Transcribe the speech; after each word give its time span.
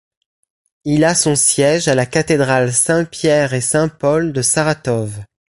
Il 0.83 1.03
a 1.05 1.13
son 1.13 1.35
siège 1.35 1.87
à 1.87 1.93
la 1.93 2.07
cathédrale 2.07 2.73
Saint-Pierre-et-Saint-Paul 2.73 4.33
de 4.33 4.41
Saratov. 4.41 5.23